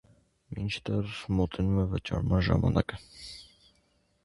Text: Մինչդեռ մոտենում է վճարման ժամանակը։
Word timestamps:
Մինչդեռ 0.53 1.11
մոտենում 1.41 1.83
է 1.83 1.85
վճարման 1.93 2.43
ժամանակը։ 2.51 3.01